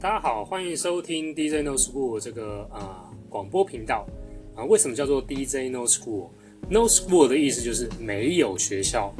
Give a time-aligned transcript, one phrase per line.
[0.00, 4.06] 大家好，欢迎收听 DJ No School 这个啊、广播频道
[4.54, 4.62] 啊。
[4.64, 9.12] 为什么叫做 DJ No School？No School 的意思就是没有学校。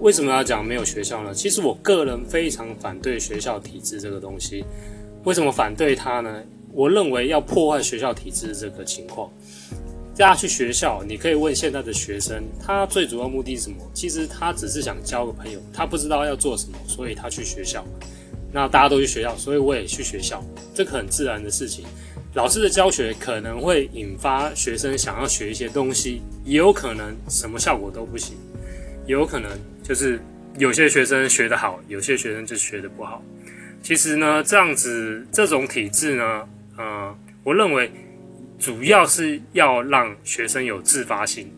[0.00, 1.34] 为什么要讲没有学校呢？
[1.34, 4.64] 其实我个人非常反对学校体制这个东西。
[5.24, 6.40] 为什么反对它呢？
[6.72, 9.28] 我认为要破坏学校体制这个情况。
[10.16, 13.78] 大家去学校，你可以问现在的学生，他最主要目的是什么？
[13.92, 17.84] 其实他只是想交个朋友，他不知道要做什么，所以他去学校。
[18.52, 20.44] 那大家都去学校，所以我也去学校，
[20.74, 21.84] 这个很自然的事情。
[22.34, 28.36] 老师的教学可能会引发学生想要学一些东西，也有可能什么效果都不行，
[29.06, 29.50] 也有可能
[29.82, 30.20] 就是
[30.58, 33.22] 有些学生学得好，有些学生就学得不好。
[33.82, 37.90] 其实呢，这样子这种体制呢，呃，我认为
[38.58, 41.50] 主要是要让学生有自发性。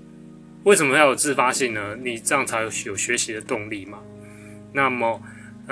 [0.64, 1.96] 为什么要有自发性呢？
[2.02, 3.98] 你这样才有有学习的动力嘛。
[4.72, 5.20] 那么。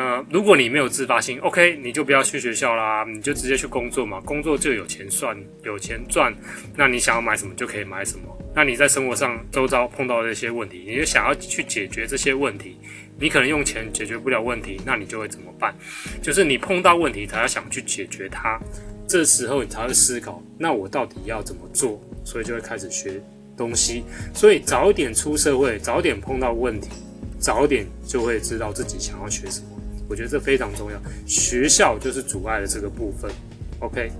[0.00, 6.34] 呃，如果你没有自发性，OK，你就不要去学校啦，你就直接去工作嘛，工作就有钱赚，有钱赚，
[6.74, 8.23] 那你想要买什么就可以买什么。
[8.54, 12.78] 那你在生活上周遭碰到这些问题，你就想要去解决这些问题，
[13.18, 15.74] 你可能用钱解决不了问题，那你就会怎么办？
[16.23, 18.59] 就是你碰到问题才要想去解决它，
[19.06, 22.01] 这时候你才会思考，那我到底要怎么做？
[22.24, 23.21] 所以就会开始学
[23.54, 26.88] 东西，所以早一点出社会，早点碰到问题，
[27.38, 29.66] 早点就会知道自己想要学什么。
[30.10, 33.30] 我觉得这非常重要，学校就是阻碍了这个部分。
[33.78, 34.10] OK，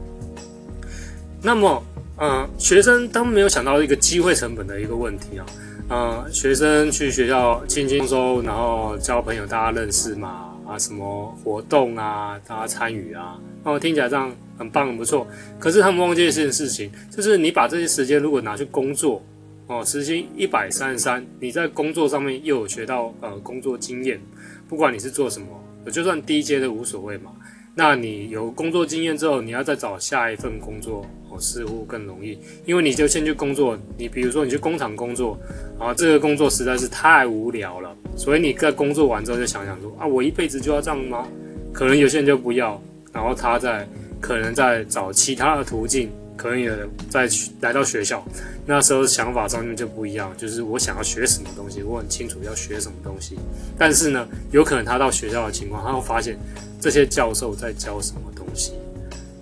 [1.43, 1.83] 那么，
[2.17, 5.47] 呃，学生他们没有想到一个机会成本的一个问题啊，
[5.89, 15.27] 呃，学生去学校轻轻松，然后交朋友，大家认识嘛，啊，什么活动啊，大家参与啊，哦听起来这样很棒，很不错。
[15.59, 19.21] 可是他们忘记一件事情，就是你把这些时间如果拿去工作，
[19.67, 24.21] 哦，时薪一百三十三，你在工作上面又有学到呃工作经验，
[24.69, 25.47] 不管你是做什么。
[25.91, 27.31] 就算低阶的无所谓嘛，
[27.75, 33.79] 那你有工作经验之后，你要再找下一份工作哦，似乎更容易，因为你就先去工作。
[33.97, 35.39] 你比如说你去工厂工作，
[35.79, 41.27] 啊，这个工作实在是太无聊了，所以你在工作完之后就想想说啊，我一辈子就要这样吗？
[41.73, 42.81] 可能有些人就不要，
[43.13, 43.89] 然后他在
[44.21, 46.11] 可能在找其他的途径。
[46.41, 48.25] 可能有人再去来到学校，
[48.65, 53.39] 那时候想法上面就不一样，就是我想要学什么东西，我很清楚要学什么东西。
[53.77, 56.39] 但是呢，有可能他到学校的情况，他会发现
[56.81, 58.73] 这些教授在教什么东西，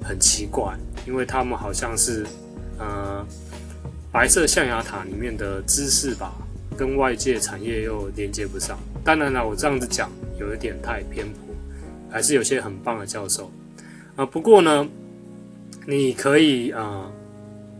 [0.03, 0.77] 很奇怪，
[1.07, 2.27] 因为他们好像是
[2.79, 3.25] 呃
[4.11, 6.33] 白色象牙塔里面的知识吧，
[6.77, 8.77] 跟外界产业又连接不上。
[9.05, 10.11] 当然了，我这样子讲
[10.41, 11.55] 有一点太偏颇，
[12.11, 13.53] 还是有些很棒的教授
[14.17, 14.85] 啊、不过呢。
[15.91, 17.11] 你可以啊、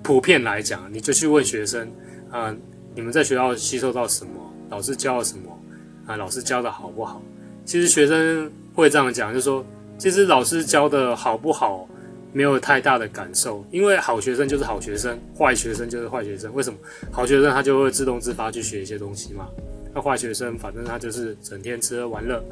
[0.03, 1.87] 普遍来讲，你就去问学生
[2.31, 2.57] 啊、
[2.95, 4.31] 你们在学校吸收到什么？
[4.71, 5.63] 老师教了什么？
[6.07, 7.21] 啊、老师教的好不好？
[7.67, 9.63] 其实学生会这样讲，就说，
[9.99, 11.87] 其实老师教的好不好，
[12.33, 16.51] 没有太大的感受，因为好学生就是好学生，坏学生就是坏学生。
[16.55, 16.79] 为什么？
[17.13, 19.47] 好学生他就会自动自发去学一些东西嘛，
[19.95, 22.43] 那坏学生反正他就是整天吃喝玩乐。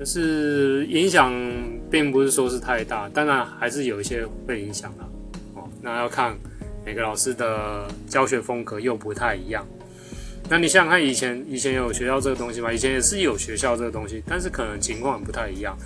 [0.00, 1.30] 就是影响
[1.90, 5.04] 并不是说是太大，当然还是有一些会影响的
[5.54, 5.68] 哦。
[5.82, 6.36] 那要看
[6.86, 9.66] 每个老师的教学风格又不太一样。
[10.48, 12.72] 那你想想看，以前以前有学校这个东西吗？
[12.72, 15.76] 以前也是有学校这个东西，但是可能情况不太一样。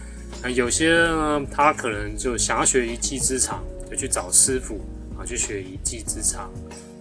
[0.43, 4.81] 那有些呢，他可能就想要学一技之长，就去找师傅
[5.19, 6.51] 啊去学一技之长。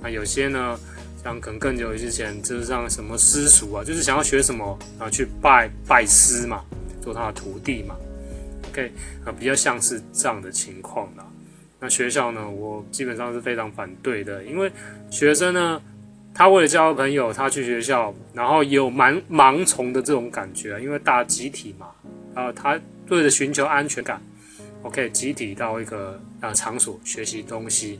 [0.01, 0.79] 那有些呢，
[1.23, 6.63] 像可能更久之前，就是像什么私塾啊，就是想要学什么啊去拜拜师嘛。
[7.01, 7.95] 做他的徒弟嘛
[8.73, 8.91] ，OK，
[9.23, 11.23] 啊，比较像是这样的情况啦。
[11.79, 14.71] 那学校呢，我基本上是非常反对的，因为
[15.11, 15.79] 学生呢，
[16.33, 21.87] 他为了交朋友，他去学校，然后有盲盲从的这种感觉，因为大集体嘛，
[22.33, 22.79] 啊，他
[23.09, 24.19] 为了寻求安全感
[24.81, 27.99] ，OK，集体到一个啊场所学习东西，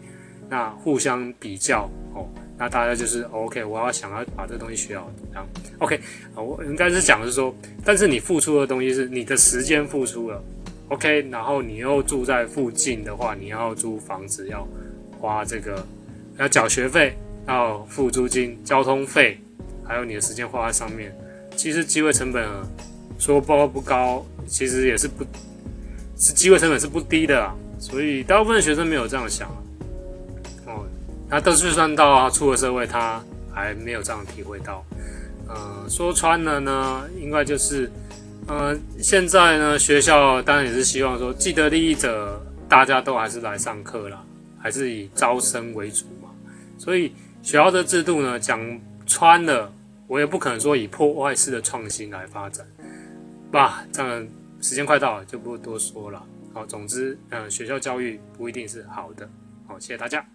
[0.50, 2.28] 那互相比较哦。
[2.58, 5.46] 那大家就是 OK，我要想要把这个东西学好，这样
[5.80, 6.00] OK，
[6.36, 7.54] 我应该是讲的是说，
[7.84, 10.42] 但是你付出的东西是你的时间付出了
[10.94, 14.68] ，OK，然后你又住在附近的话，你要租房子，要
[15.20, 15.84] 花这个，
[16.38, 17.18] 要缴学费，
[17.48, 19.40] 要付租金、交通费，
[19.84, 21.14] 还有你的时间花在上面，
[21.56, 22.48] 其实机会成本
[23.18, 25.26] 说不高不高，其实也是不，
[26.16, 29.50] 是机会成本是不低的啊，所以大部分学生没有这样想。
[30.68, 30.86] 哦
[31.30, 33.20] 那都是算到啊，出了社会，他
[33.52, 34.86] 还没有这样体会到。
[35.48, 37.92] 呃，说穿了呢，应该就是，
[38.48, 44.24] 呃，现在呢，学校当然也是希望说，既得利益者大家都还是来上课啦，
[44.60, 46.30] 还是以招生为主嘛。
[46.78, 48.60] 所以学校的制度呢，讲
[49.06, 49.72] 穿了，
[50.08, 52.66] 我也不可能说以破坏式的创新来发展。
[53.52, 54.28] 吧，这样
[54.62, 56.24] 时间快到了，就不多说了。
[56.54, 59.30] 好，总之，呃，学校教育不一定是好的。
[59.68, 60.33] 好，谢谢大家。